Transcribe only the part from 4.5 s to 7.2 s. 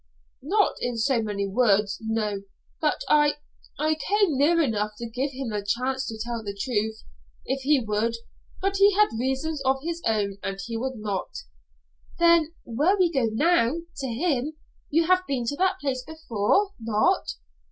enough to give him the chance to tell the truth,